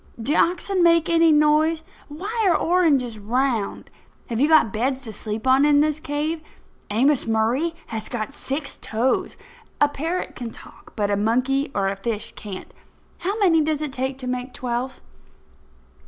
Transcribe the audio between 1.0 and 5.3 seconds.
any noise? Why are oranges round? Have you got beds to